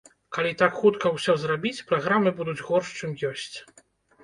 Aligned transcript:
Калі 0.35 0.53
так 0.61 0.77
хутка 0.85 1.11
ўсё 1.17 1.35
зрабіць, 1.43 1.85
праграмы 1.93 2.35
будуць 2.41 2.59
горш, 2.73 2.87
чым 2.99 3.17
ёсць. 3.33 3.57